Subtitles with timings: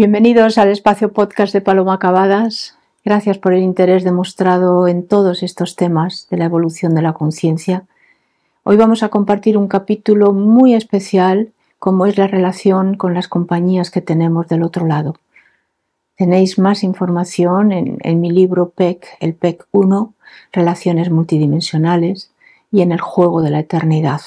[0.00, 2.74] Bienvenidos al espacio podcast de Paloma Acabadas.
[3.04, 7.84] Gracias por el interés demostrado en todos estos temas de la evolución de la conciencia.
[8.62, 13.90] Hoy vamos a compartir un capítulo muy especial como es la relación con las compañías
[13.90, 15.16] que tenemos del otro lado.
[16.16, 20.14] Tenéis más información en, en mi libro PEC, el PEC 1,
[20.50, 22.30] Relaciones Multidimensionales,
[22.72, 24.22] y en el Juego de la Eternidad.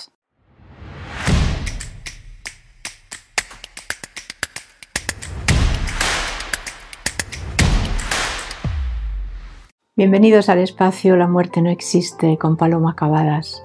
[9.96, 13.64] Bienvenidos al espacio La muerte no existe con Paloma Cavadas,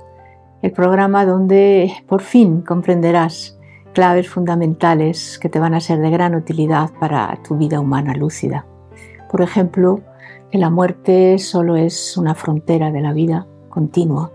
[0.60, 3.59] el programa donde por fin comprenderás
[3.95, 8.66] claves fundamentales que te van a ser de gran utilidad para tu vida humana lúcida.
[9.30, 10.02] Por ejemplo,
[10.50, 14.30] que la muerte solo es una frontera de la vida continua.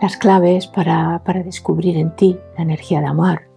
[0.00, 3.48] Las claves para, descubrir en ti la energía de amar,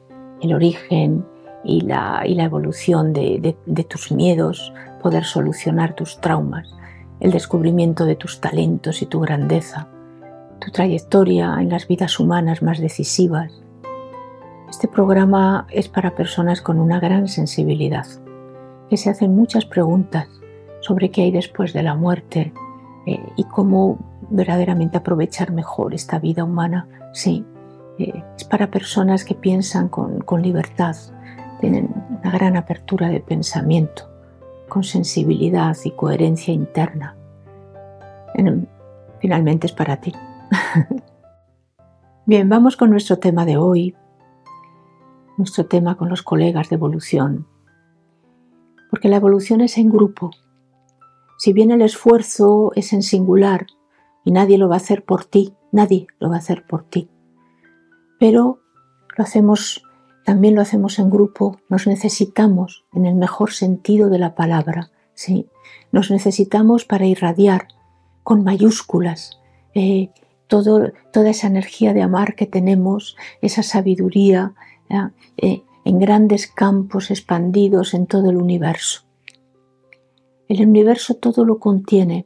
[0.42, 1.24] el origen
[1.64, 6.76] y la, evolución de tus miedos, poder solucionar tus traumas
[7.20, 9.88] el descubrimiento de tus talentos y tu grandeza,
[10.60, 13.52] tu trayectoria en las vidas humanas más decisivas.
[14.70, 18.06] Este programa es para personas con una gran sensibilidad,
[18.90, 20.28] que se hacen muchas preguntas
[20.82, 22.54] sobre qué hay después de la muerte
[23.06, 23.98] eh, y cómo
[24.30, 26.88] verdaderamente aprovechar mejor esta vida humana.
[27.14, 27.46] Sí,
[28.00, 30.96] eh, es para personas que piensan con, con libertad,
[31.62, 31.90] tienen
[32.22, 34.15] una gran apertura de pensamiento
[34.68, 37.16] con sensibilidad y coherencia interna.
[39.20, 40.14] Finalmente es para ti.
[42.26, 43.96] Bien, vamos con nuestro tema de hoy,
[45.38, 47.48] nuestro tema con los colegas de evolución.
[48.90, 50.32] Porque la evolución es en grupo.
[51.38, 53.68] Si bien el esfuerzo es en singular
[54.24, 57.10] y nadie lo va a hacer por ti, nadie lo va a hacer por ti.
[58.20, 58.60] Pero
[59.18, 59.84] lo hacemos
[60.26, 65.48] también lo hacemos en grupo, nos necesitamos en el mejor sentido de la palabra, ¿sí?
[65.92, 67.68] Nos necesitamos para irradiar
[68.24, 69.40] con mayúsculas
[69.76, 70.10] eh,
[70.48, 74.54] toda esa energía de amar que tenemos, esa sabiduría
[75.38, 79.04] eh, en grandes campos expandidos en todo el universo.
[80.48, 82.26] El universo todo lo contiene,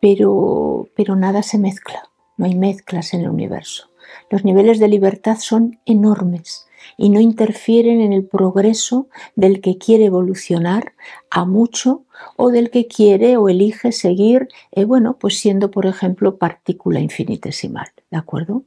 [0.00, 2.02] pero, pero nada se mezcla,
[2.36, 3.88] no hay mezclas en el universo.
[4.30, 10.06] Los niveles de libertad son enormes y no interfieren en el progreso del que quiere
[10.06, 10.92] evolucionar
[11.30, 12.04] a mucho
[12.36, 17.88] o del que quiere o elige seguir, eh, bueno, pues siendo, por ejemplo, partícula infinitesimal,
[18.10, 18.64] ¿de acuerdo?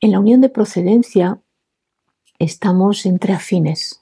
[0.00, 1.40] En la unión de procedencia
[2.38, 4.00] estamos entre afines.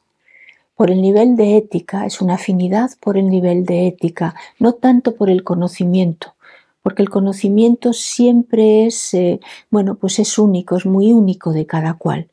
[0.77, 5.17] Por el nivel de ética, es una afinidad por el nivel de ética, no tanto
[5.17, 6.37] por el conocimiento,
[6.83, 9.41] porque el conocimiento siempre es, eh,
[9.71, 12.29] bueno, pues es único, es muy único de cada cual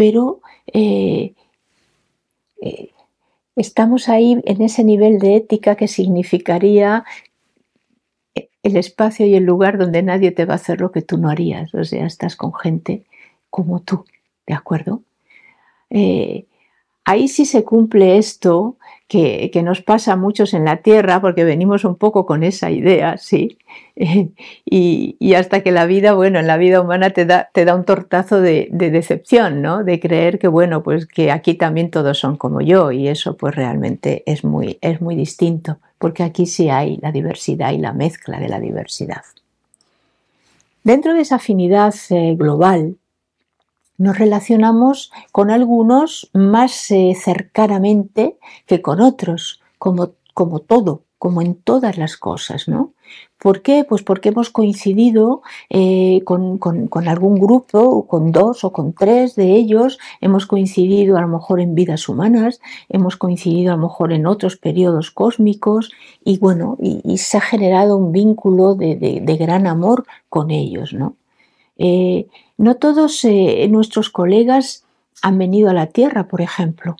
[0.00, 0.40] pero
[0.72, 1.34] eh,
[2.62, 2.90] eh,
[3.54, 7.04] estamos ahí en ese nivel de ética que significaría
[8.62, 11.28] el espacio y el lugar donde nadie te va a hacer lo que tú no
[11.28, 11.74] harías.
[11.74, 13.04] O sea, estás con gente
[13.50, 14.06] como tú,
[14.46, 15.02] ¿de acuerdo?
[15.90, 16.46] Eh,
[17.04, 18.78] ahí sí se cumple esto
[19.10, 23.18] que, nos pasa a muchos en la Tierra, porque venimos un poco con esa idea,
[23.18, 23.58] ¿sí?
[24.64, 27.84] y, hasta que la vida, bueno, en la vida humana te da, te da un
[27.84, 29.82] tortazo de, decepción, ¿no?
[29.82, 33.56] De creer que, bueno, pues que aquí también todos son como yo, y eso pues
[33.56, 38.38] realmente es muy, es muy distinto, porque aquí sí hay la diversidad y la mezcla
[38.38, 39.22] de la diversidad.
[40.84, 42.96] Dentro de esa afinidad eh, global,
[44.00, 51.54] nos relacionamos con algunos más eh, cercanamente que con otros, como, como todo, como en
[51.54, 52.94] todas las cosas, ¿no?
[53.38, 53.84] ¿Por qué?
[53.86, 56.58] Pues porque hemos coincidido eh, con,
[57.06, 61.60] algún grupo, o con dos o con tres de ellos, hemos coincidido a lo mejor
[61.60, 65.92] en vidas humanas, hemos coincidido a lo mejor en otros periodos cósmicos
[66.24, 71.16] y bueno, y, se ha generado un vínculo de, de, gran amor con ellos, ¿no?
[71.76, 72.28] Eh,
[72.60, 74.84] no todos eh, nuestros colegas
[75.22, 76.94] han venido a la Tierra, por ejemplo,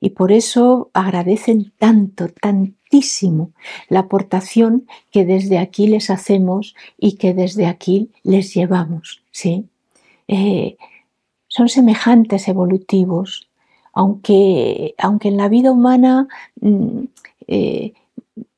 [0.00, 3.50] y por eso agradecen tanto, tantísimo
[3.88, 9.24] la aportación que desde aquí les hacemos y que desde aquí les llevamos.
[9.32, 9.66] ¿sí?
[10.28, 10.76] Eh,
[11.48, 13.48] son semejantes evolutivos,
[13.92, 16.28] aunque, aunque en la vida humana
[16.60, 17.04] mm,
[17.48, 17.92] eh,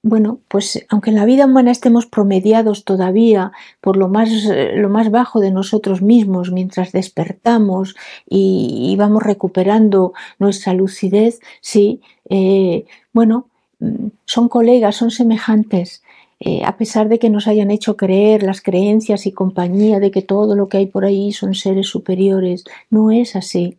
[0.04, 4.28] bueno, pues aunque en la vida humana estemos promediados todavía por lo más,
[4.74, 7.96] lo más bajo de nosotros mismos mientras despertamos
[8.28, 12.84] y, vamos recuperando nuestra lucidez, sí, eh,
[13.14, 13.48] bueno,
[13.80, 16.02] mm, son colegas, son semejantes.
[16.38, 20.20] Eh, a pesar de que nos hayan hecho creer las creencias y compañía de que
[20.20, 23.78] todo lo que hay por ahí son seres superiores, no es así.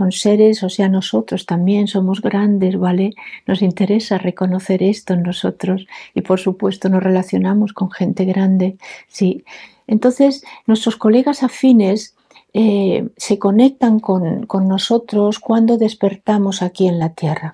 [0.00, 3.12] Son seres, o sea, nosotros también somos grandes, ¿vale?
[3.46, 9.44] Nos interesa reconocer esto en nosotros y por supuesto nos relacionamos con gente grande, sí.
[9.86, 12.14] Entonces, nuestros colegas afines
[12.54, 17.52] eh, se conectan con, con nosotros cuando despertamos aquí en la Tierra,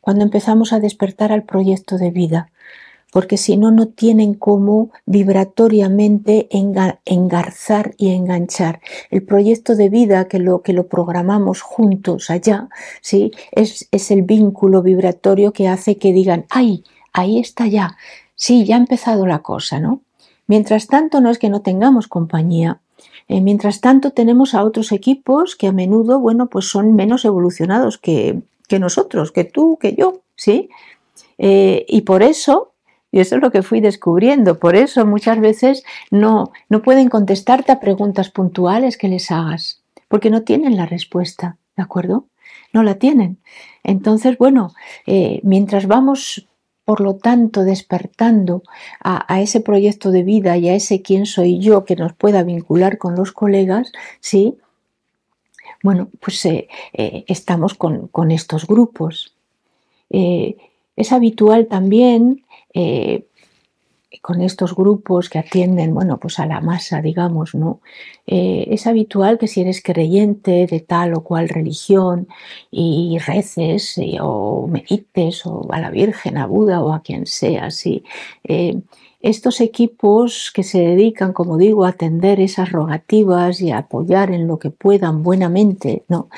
[0.00, 2.50] cuando empezamos a despertar al proyecto de vida
[3.14, 8.80] porque si no, no tienen cómo vibratoriamente engarzar y enganchar.
[9.08, 12.68] El proyecto de vida que lo, que lo programamos juntos allá,
[13.02, 13.30] ¿sí?
[13.52, 16.82] Es, es el vínculo vibratorio que hace que digan, ¡ay!
[17.12, 17.96] Ahí está ya.
[18.34, 20.00] Sí, ya ha empezado la cosa, ¿no?
[20.48, 22.80] Mientras tanto, no es que no tengamos compañía,
[23.28, 27.96] eh, mientras tanto, tenemos a otros equipos que a menudo, bueno, pues son menos evolucionados
[27.96, 30.68] que, que nosotros, que tú, que yo, ¿sí?
[31.38, 32.73] Eh, y por eso
[33.14, 34.58] y eso es lo que fui descubriendo.
[34.58, 40.30] Por eso muchas veces no, no pueden contestarte a preguntas puntuales que les hagas, porque
[40.30, 42.26] no tienen la respuesta, ¿de acuerdo?
[42.72, 43.38] No la tienen.
[43.84, 44.74] Entonces, bueno,
[45.06, 46.48] eh, mientras vamos,
[46.84, 48.64] por lo tanto, despertando
[48.98, 52.98] a, ese proyecto de vida y a ese quién soy yo que nos pueda vincular
[52.98, 54.58] con los colegas, ¿sí?
[55.84, 59.36] Bueno, pues eh, eh, estamos con, con, estos grupos.
[60.10, 63.26] es habitual también eh,
[64.22, 67.80] con estos grupos que atienden, bueno, pues a la masa, digamos, ¿no?
[68.26, 72.28] Eh, es habitual que si eres creyente de tal o cual religión
[72.70, 77.68] y reces o medites o a la Virgen, a Buda o a quien sea.
[78.44, 78.80] Eh,
[79.20, 84.46] estos equipos que se dedican, como digo, a atender esas rogativas y a apoyar en
[84.46, 86.28] lo que puedan buenamente, ¿no?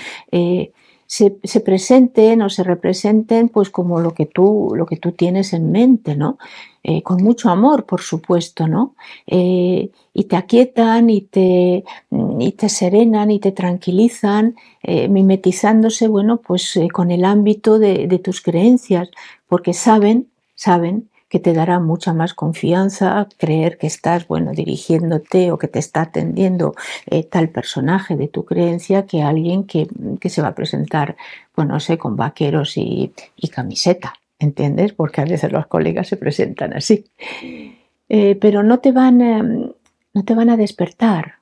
[1.06, 5.70] Se, presenten o se representen pues como lo que tú, lo que tú tienes en
[5.70, 6.38] mente, ¿no?
[6.82, 8.94] Eh, con mucho amor, por supuesto, ¿no?
[9.26, 11.85] Eh, y te aquietan y te,
[12.38, 18.41] y te serenan y te tranquilizan, eh, mimetizándose, bueno, pues con el ámbito de tus
[18.41, 19.11] creencias,
[19.49, 25.58] porque saben, saben que te dará mucha más confianza creer que estás, bueno, dirigiéndote o
[25.58, 26.75] que te está atendiendo
[27.06, 29.88] eh, tal personaje de tu creencia que alguien que,
[30.28, 31.17] se va a presentar,
[31.55, 33.12] pues no sé, con vaqueros y,
[33.52, 34.93] camiseta, ¿entiendes?
[34.93, 37.06] Porque a veces los colegas se presentan así.
[38.08, 39.72] Eh, pero no te van, em,
[40.14, 41.35] no te van a despertar,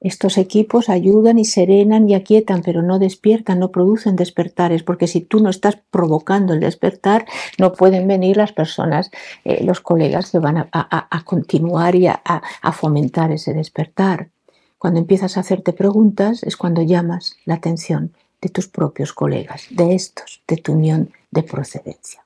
[0.00, 5.20] estos equipos ayudan y serenan y aquietan, pero no despiertan, no producen despertares, porque si
[5.20, 7.26] tú no estás provocando el despertar,
[7.58, 9.10] no pueden venir las personas,
[9.44, 12.22] eh, los colegas que van a, continuar y a,
[12.72, 14.28] fomentar ese despertar.
[14.78, 19.96] Cuando empiezas a hacerte preguntas es cuando llamas la atención de tus propios colegas, de
[19.96, 22.22] estos, de tu unión de procedencia.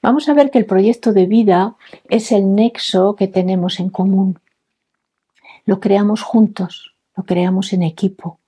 [0.00, 1.74] Vamos a ver que el proyecto de vida
[2.08, 4.38] es el nexo que tenemos en común
[5.64, 8.38] lo creamos juntos, lo creamos en equipo.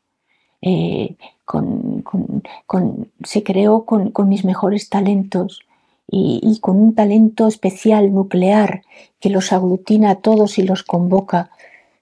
[0.63, 1.17] Eh,
[3.25, 5.61] se creó con, mis mejores talentos
[6.11, 8.83] y, con un talento especial nuclear
[9.21, 11.51] que los aglutina a todos y los convoca.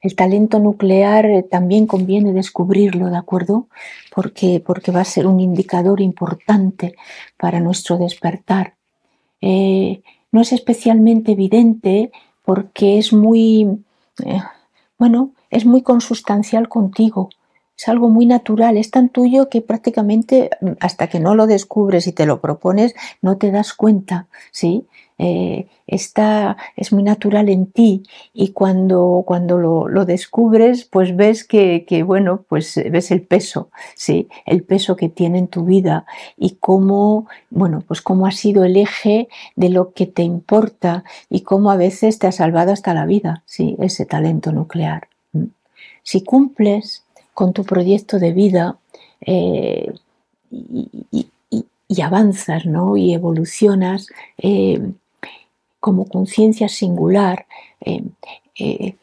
[0.00, 3.69] El talento nuclear eh, también conviene descubrirlo, ¿de acuerdo?
[4.14, 6.94] Porque, porque va a ser un indicador importante
[7.37, 8.75] para nuestro despertar.
[9.41, 12.11] Eh, no es especialmente evidente
[12.44, 13.85] porque es muy
[15.02, 17.28] bueno, es muy consustancial contigo,
[17.76, 22.06] es algo muy natural, es tan tuyo que prácticamente mm, hasta que no lo descubres
[22.06, 24.87] y te lo propones, no te das cuenta, ¿sí?
[25.18, 32.02] Eh, está, es muy natural en ti y cuando, cuando lo, descubres, pues ves que,
[32.04, 34.28] bueno, pues ves el peso, ¿sí?
[34.47, 36.06] El peso que tiene en tu vida
[36.37, 41.42] y cómo, bueno, pues cómo ha sido el eje de lo que te importa y
[41.42, 43.76] cómo a veces te ha salvado hasta la vida, ¿sí?
[43.78, 45.08] Ese talento nuclear.
[46.02, 47.01] Si cumples
[47.34, 48.76] con tu proyecto de vida
[49.20, 49.92] eh,
[50.50, 51.26] y,
[52.02, 52.96] avanzas, ¿no?
[52.96, 54.08] Y evolucionas,
[54.38, 54.80] eh,
[55.78, 57.46] como conciencia singular.
[57.84, 58.94] Eh,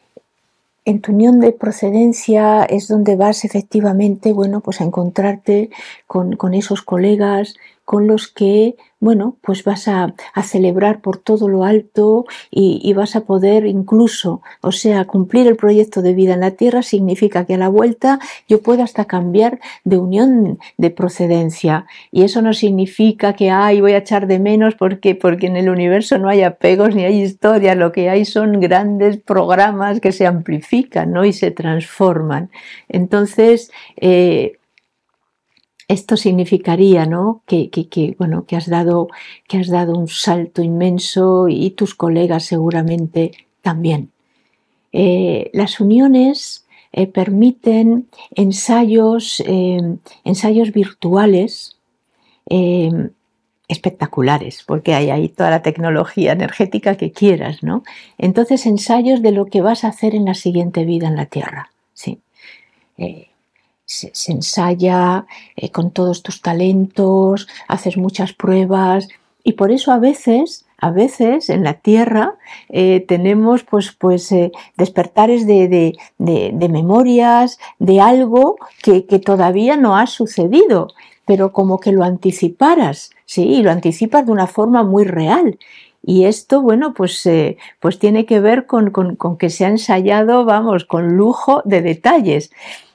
[0.84, 5.70] en tu unión de procedencia es donde vas efectivamente, bueno, pues a encontrarte
[6.08, 7.54] con, con esos colegas,
[7.90, 13.22] con los que, bueno, pues vas a, celebrar por todo lo alto y, vas a
[13.22, 17.58] poder incluso, o sea, cumplir el proyecto de vida en la tierra significa que a
[17.58, 21.86] la vuelta yo puedo hasta cambiar de unión de procedencia.
[22.12, 25.68] Y eso no significa que, ay, voy a echar de menos porque, porque en el
[25.68, 30.28] universo no hay apegos ni hay historias, lo que hay son grandes programas que se
[30.28, 31.24] amplifican ¿no?
[31.24, 32.50] y se transforman.
[32.88, 34.59] Entonces, eh,
[35.92, 37.42] esto significaría ¿no?
[37.46, 39.08] que, bueno, que, has dado,
[39.48, 43.32] que has dado un salto inmenso y tus colegas seguramente
[43.62, 44.10] también.
[44.92, 46.66] Eh, las uniones
[47.12, 49.40] permiten ensayos,
[50.24, 51.76] ensayos virtuales
[53.70, 57.84] espectaculares, porque hay ahí toda la tecnología energética que quieras, ¿no?
[58.18, 61.70] Entonces, ensayos de lo que vas a hacer en la siguiente vida en la Tierra,
[61.94, 62.18] ¿sí?
[62.98, 63.29] Eh,
[64.12, 69.08] se, ensaya eh, con todos tus talentos, haces muchas pruebas
[69.42, 72.34] y por eso a veces, a veces en la Tierra
[72.68, 74.32] eh, tenemos pues, pues
[74.76, 80.88] despertares de, memorias de algo que, que todavía no ha sucedido
[81.26, 85.60] pero como que lo anticiparas, sí, y lo anticipas de una forma muy real.
[86.02, 88.92] Y esto, bueno, pues, eh, pues tiene que ver con,
[89.38, 92.50] que se ha ensayado, vamos, con lujo de detalles.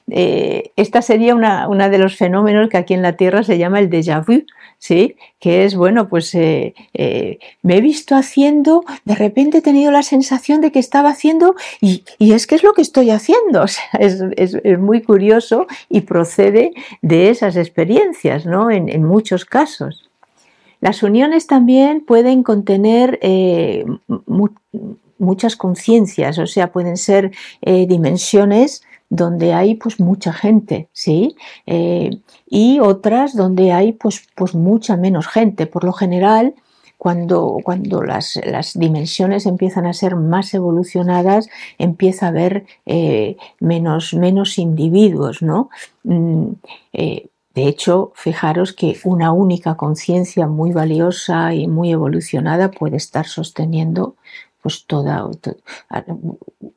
[0.08, 3.90] Eh, esta sería una, de los fenómenos que aquí en la Tierra se llama el
[3.90, 4.44] déjà vu,
[4.78, 5.16] ¿sí?
[5.40, 10.04] Que es, bueno, pues eh, eh, me he visto haciendo, de repente he tenido la
[10.04, 13.64] sensación de que estaba haciendo y, es que es lo que estoy haciendo.
[13.98, 16.72] es, muy curioso y procede
[17.02, 18.70] de esas experiencias, ¿no?
[18.70, 20.08] En, muchos casos.
[20.80, 23.18] Las uniones también pueden contener
[25.18, 27.32] muchas conciencias, o sea, pueden ser
[27.62, 31.36] dimensiones donde hay pues mucha gente, ¿sí?
[31.66, 32.10] Eh,
[32.48, 35.66] y otras donde hay pues, pues mucha menos gente.
[35.66, 36.54] Por lo general,
[36.98, 38.40] cuando, cuando las,
[38.74, 41.48] dimensiones empiezan a ser más evolucionadas,
[41.78, 45.70] empieza a haber eh, menos, menos individuos, ¿no?
[46.04, 46.52] Mm,
[46.92, 53.26] eh, de hecho, fijaros que una única conciencia muy valiosa y muy evolucionada puede estar
[53.26, 54.16] sosteniendo
[54.60, 55.30] pues toda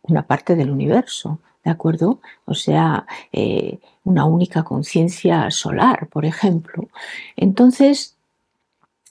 [0.03, 1.39] una parte del universo.
[1.69, 2.19] ¿De acuerdo?
[2.45, 6.89] O sea, eh, una única conciencia solar, por ejemplo.
[7.35, 8.17] Entonces,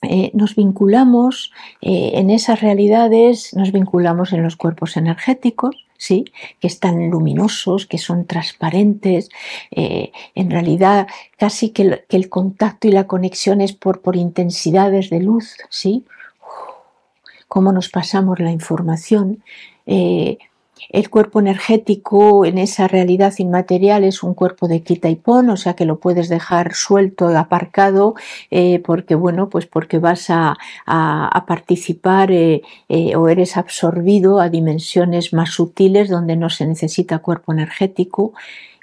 [0.01, 6.25] eh, nos vinculamos eh, en esas realidades, nos vinculamos en los cuerpos energéticos, ¿sí?
[6.59, 9.29] que están luminosos, que son transparentes.
[9.71, 15.55] en realidad, casi que el, contacto y la conexión es por, por intensidades de luz,
[15.69, 16.05] ¿sí?
[17.47, 19.43] cómo nos pasamos la información.
[20.87, 25.57] El cuerpo energético en esa realidad inmaterial es un cuerpo de quita y pon, o
[25.57, 28.15] sea que lo puedes dejar suelto, aparcado,
[28.51, 30.57] eh, porque bueno, pues porque vas a,
[31.47, 37.53] participar eh, eh, o eres absorbido a dimensiones más sutiles donde no se necesita cuerpo
[37.53, 38.33] energético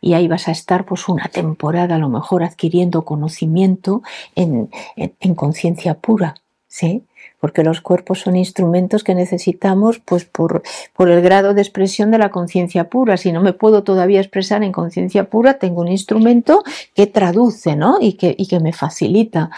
[0.01, 4.03] y ahí vas a estar pues una temporada a lo mejor adquiriendo conocimiento
[4.35, 6.35] en, en conciencia pura,
[6.67, 7.05] ¿sí?
[7.41, 10.63] Porque los cuerpos son instrumentos que necesitamos pues por,
[10.95, 13.17] por el grado de expresión de la conciencia pura.
[13.17, 16.63] Si no me puedo todavía expresar en conciencia pura, tengo un instrumento
[16.95, 17.99] que traduce ¿no?
[18.01, 19.51] y, que, y que me facilita.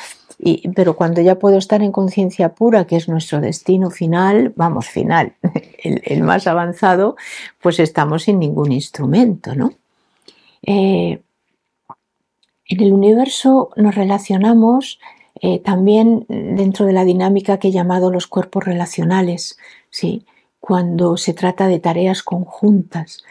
[0.75, 5.35] Pero cuando ya puedo estar en conciencia pura, que es nuestro destino final, vamos, final,
[5.82, 7.16] el, más avanzado,
[7.61, 9.73] pues estamos sin ningún instrumento, ¿no?
[10.62, 11.20] Eh,
[12.68, 15.00] en el universo nos relacionamos
[15.40, 19.59] eh, también dentro de la dinámica que he llamado los cuerpos relacionales,
[19.90, 20.25] ¿sí?
[20.61, 23.25] cuando se trata de tareas conjuntas.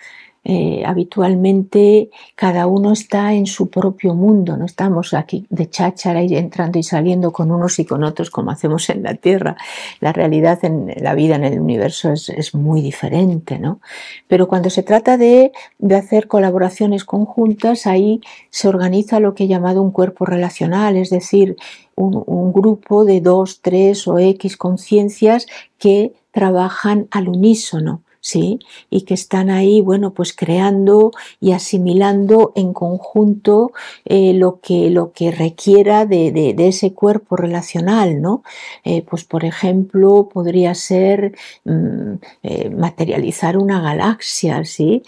[0.50, 6.38] Eh, habitualmente cada uno está en su propio mundo, no estamos aquí de cháchara y
[6.38, 9.58] entrando y saliendo con unos y con otros como hacemos en la Tierra.
[10.00, 13.82] La realidad en la vida en el universo es, muy diferente, ¿no?
[14.30, 15.52] Pero cuando se trata de,
[15.94, 21.58] hacer colaboraciones conjuntas, ahí se organiza lo que he llamado un cuerpo relacional, es decir,
[21.98, 28.60] un, grupo de dos, tres o X conciencias que trabajan al unísono ¿sí?
[28.90, 33.72] Y que están ahí, bueno, pues creando y asimilando en conjunto
[34.04, 38.44] eh, lo, que, lo que requiera de, ese cuerpo relacional, ¿no?
[38.84, 45.04] Eh, pues por ejemplo, podría ser mm, eh, materializar una galaxia, ¿sí?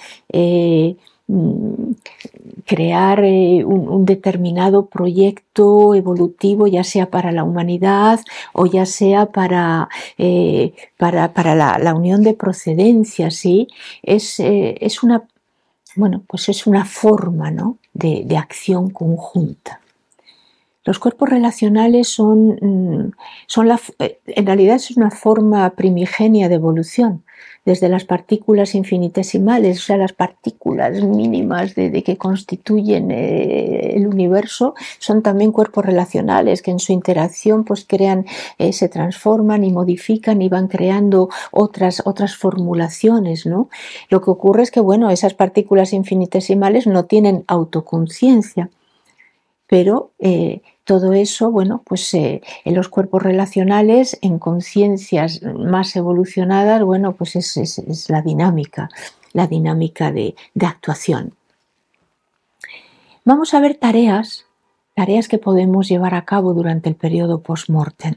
[1.29, 1.93] Mm,
[2.65, 8.19] crear eh, un, determinado proyecto evolutivo, ya sea para la humanidad
[8.51, 13.67] o ya sea para, eh, para, la, unión de procedencias, ¿sí?
[14.01, 15.27] Es, eh, es, una,
[15.95, 17.51] bueno, pues es una forma
[17.93, 19.81] de, de acción conjunta.
[20.89, 23.11] Los cuerpos relacionales son, mm,
[23.45, 27.23] son la, en realidad es una forma primigenia de evolución
[27.63, 34.73] desde las partículas infinitesimales, o sea, las partículas mínimas de, que constituyen eh, el universo,
[34.97, 38.25] son también cuerpos relacionales que en su interacción pues crean,
[38.57, 43.69] eh, se transforman y modifican y van creando otras, otras formulaciones, ¿no?
[44.09, 48.71] Lo que ocurre es que, bueno, esas partículas infinitesimales no tienen autoconciencia,
[49.67, 56.81] pero eh, todo eso, bueno, pues eh, en los cuerpos relacionales, en conciencias más evolucionadas,
[56.81, 58.89] bueno, pues es, la dinámica.
[59.31, 61.35] la dinámica de, de actuación.
[63.23, 64.47] Vamos a ver tareas,
[64.95, 68.15] tareas que podemos llevar a cabo durante el periodo post-mortem.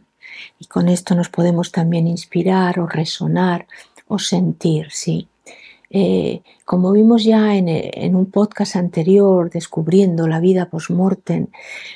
[0.59, 3.67] Y con esto nos podemos también inspirar o resonar
[4.09, 5.29] o sentir, ¿sí?
[5.95, 11.49] Eh, como vimos ya en, un podcast anterior, descubriendo la vida post-mortem,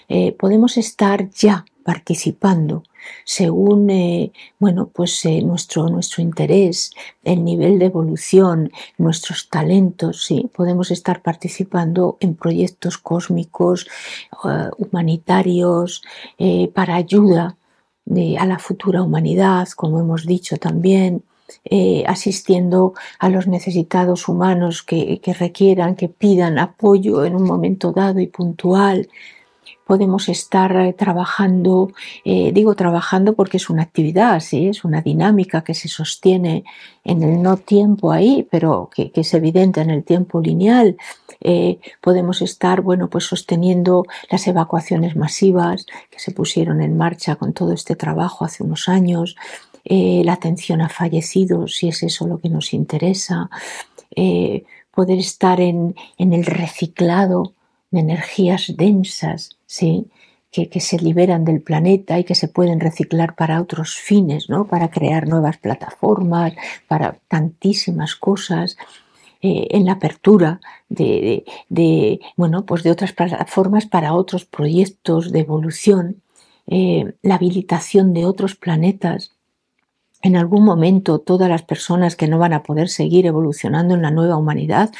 [0.09, 2.83] eh, podemos estar ya participando
[3.25, 6.91] según eh, bueno, pues, nuestro, nuestro interés,
[7.25, 10.51] el nivel de evolución, nuestros talentos, ¿sí?
[10.55, 13.87] podemos estar participando en proyectos cósmicos,
[14.77, 16.03] humanitarios,
[16.75, 17.57] para ayuda
[18.39, 21.23] a la futura humanidad, como hemos dicho también,
[21.65, 28.21] eh, asistiendo a los necesitados humanos que, requieran, que pidan apoyo en un momento dado
[28.21, 29.09] y puntual.
[29.85, 31.93] Podemos estar eh, trabajando,
[32.25, 34.69] eh, digo trabajando porque es una actividad, ¿sí?
[34.69, 36.65] es una dinámica que se sostiene
[37.05, 40.97] en el no tiempo ahí, pero que, es evidente en el tiempo lineal.
[42.01, 47.73] podemos estar bueno, pues sosteniendo las evacuaciones masivas que se pusieron en marcha con todo
[47.73, 49.37] este trabajo hace unos años.
[49.89, 53.49] Eh, la atención a fallecidos, si es eso lo que nos interesa,
[54.17, 57.55] eh, poder estar en, el reciclado
[57.93, 60.07] de energías densas, ¿sí?
[60.51, 64.67] Que, se liberan del planeta y que se pueden reciclar para otros fines, ¿no?
[64.67, 66.55] para crear nuevas plataformas,
[66.89, 68.77] para tantísimas cosas.
[69.43, 71.45] Eh, en la apertura de,
[72.37, 76.23] bueno, pues de otras plataformas para otros proyectos de evolución,
[76.67, 79.36] la habilitación de otros planetas
[80.23, 84.11] en algún momento todas las personas que no van a poder seguir evolucionando en la
[84.11, 84.91] nueva humanidad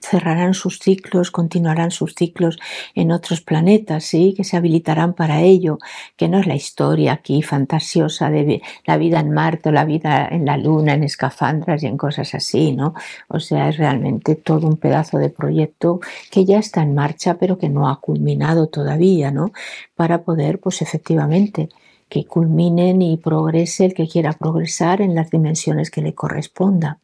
[0.00, 2.58] cerrarán sus ciclos, continuarán sus ciclos
[2.94, 4.34] en otros planetas, ¿sí?
[4.36, 5.78] que se habilitarán para ello,
[6.16, 10.28] que no es la historia aquí fantasiosa de la vida en Marte o la vida
[10.30, 12.94] en la Luna, en escafandras y en cosas así, ¿no?
[13.28, 16.00] O sea, es realmente todo un pedazo de proyecto
[16.30, 19.52] que ya está en marcha, pero que no ha culminado todavía, ¿no?
[19.94, 21.68] Para poder, pues efectivamente,
[22.10, 26.98] que culminen y progrese el que quiera progresar en las dimensiones que le corresponda.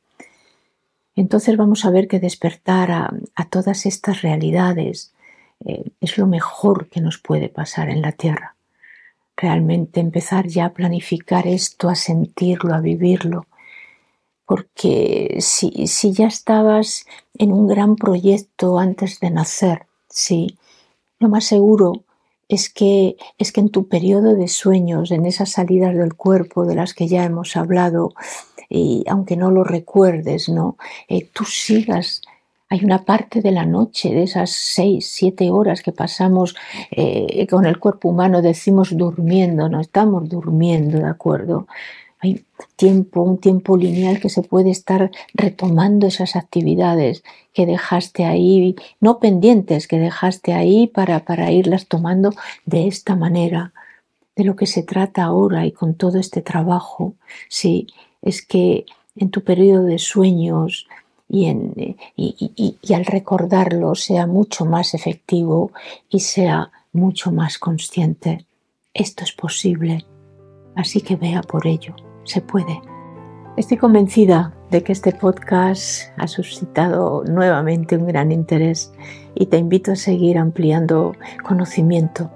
[1.14, 3.10] Entonces vamos a ver que despertar a,
[3.48, 5.14] todas estas realidades
[5.64, 8.56] eh, es lo mejor que nos puede pasar en la Tierra.
[9.34, 13.46] Realmente empezar ya a planificar esto, a sentirlo, a vivirlo.
[14.44, 17.06] Porque si, si ya estabas
[17.38, 20.58] en un gran proyecto antes de nacer, sí,
[21.18, 22.04] lo más seguro
[22.48, 26.74] es que, es que en tu periodo de sueños, en esas salidas del cuerpo de
[26.76, 28.14] las que ya hemos hablado,
[28.68, 30.76] y aunque no lo recuerdes, ¿no?
[31.08, 32.22] Eh, tú sigas.
[32.68, 36.56] Hay una parte de la noche, de esas seis, siete horas que pasamos
[36.90, 41.68] eh, con el cuerpo humano, decimos durmiendo, no estamos durmiendo, ¿de acuerdo?
[42.20, 42.44] Hay
[42.76, 49.18] tiempo, un tiempo lineal que se puede estar retomando esas actividades que dejaste ahí, no
[49.18, 52.32] pendientes, que dejaste ahí para, para irlas tomando
[52.64, 53.72] de esta manera.
[54.34, 57.14] De lo que se trata ahora y con todo este trabajo,
[57.48, 57.86] sí,
[58.20, 60.86] es que en tu periodo de sueños
[61.26, 65.72] y, en, y, y al recordarlo sea mucho más efectivo
[66.10, 68.44] y sea mucho más consciente.
[68.92, 70.04] Esto es posible,
[70.76, 71.94] así que vea por ello
[72.26, 72.80] se puede.
[73.56, 78.92] Estoy convencida de que este podcast ha suscitado nuevamente un gran interés
[79.34, 82.30] y te invito a seguir ampliando conocimiento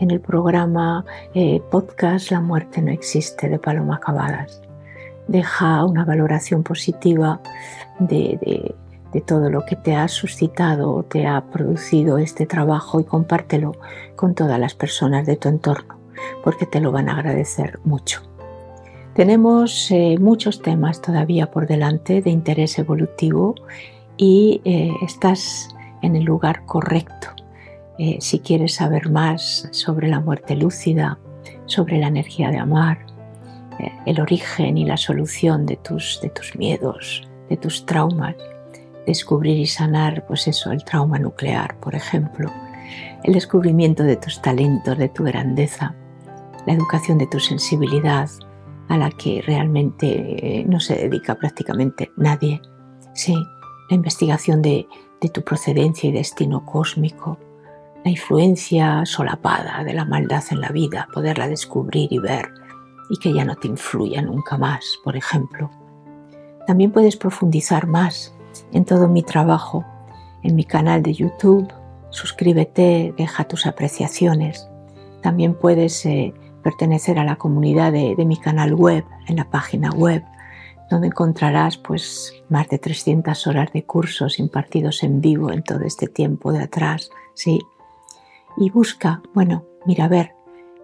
[0.00, 1.04] en el programa
[1.34, 4.62] eh, podcast La muerte no existe de Paloma Cavadas.
[5.28, 7.40] Deja una valoración positiva
[8.00, 8.74] de,
[9.12, 13.76] de todo lo que te ha suscitado te ha producido este trabajo y compártelo
[14.16, 16.03] con todas las personas de tu entorno
[16.42, 18.22] porque te lo van a agradecer mucho.
[19.14, 23.54] Tenemos eh, muchos temas todavía por delante de interés evolutivo
[24.16, 25.68] y eh, estás
[26.02, 27.28] en el lugar correcto.
[27.96, 31.18] Eh, si quieres saber más sobre la muerte lúcida,
[31.66, 33.06] sobre la energía de amar,
[34.06, 38.36] el origen y la solución de tus, de tus miedos, de tus traumas,
[39.06, 42.50] descubrir y sanar, pues eso, el trauma nuclear, por ejemplo,
[43.22, 45.94] el descubrimiento de tus talentos, de tu grandeza,
[46.66, 48.28] la educación de tu sensibilidad,
[48.88, 52.60] a la que realmente eh, no se dedica prácticamente nadie.
[53.14, 53.34] Sí,
[53.88, 54.86] la investigación de,
[55.32, 57.38] tu procedencia y destino cósmico,
[58.04, 62.50] la influencia solapada de la maldad en la vida, poderla descubrir y ver
[63.08, 65.70] y que ya no te influya nunca más, por ejemplo.
[66.66, 68.34] También puedes profundizar más
[68.72, 69.82] en todo mi trabajo
[70.44, 71.72] en mi canal de YouTube.
[72.10, 74.68] Suscríbete, deja tus apreciaciones.
[75.22, 76.32] También puedes eh,
[76.64, 80.24] pertenecer a la comunidad de, mi canal web, en la página web
[80.90, 86.08] donde encontrarás pues más de 300 horas de cursos impartidos en vivo en todo este
[86.08, 87.60] tiempo de atrás, ¿sí?
[88.56, 90.34] Y busca, bueno, mira ver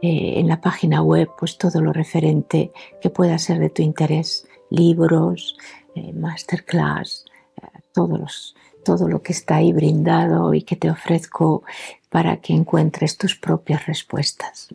[0.02, 4.46] eh, en la página web pues todo lo referente que pueda ser de tu interés,
[4.70, 5.56] libros,
[5.94, 7.24] eh, masterclass,
[7.62, 11.62] eh, todo lo que está ahí brindado y que te ofrezco
[12.08, 14.74] para que encuentres tus propias respuestas.